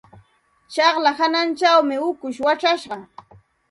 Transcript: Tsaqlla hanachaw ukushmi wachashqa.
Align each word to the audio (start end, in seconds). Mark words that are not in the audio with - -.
Tsaqlla 0.71 1.11
hanachaw 1.19 1.87
ukushmi 2.11 2.45
wachashqa. 2.47 2.97